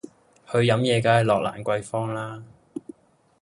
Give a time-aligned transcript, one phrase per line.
[0.51, 2.43] 去飲嘢梗係落蘭桂芳啦